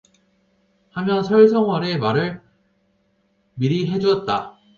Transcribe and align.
하며 0.89 1.21
설성월의 1.21 1.99
말을 1.99 2.41
미리 3.53 3.85
해 3.91 3.99
주었다. 3.99 4.57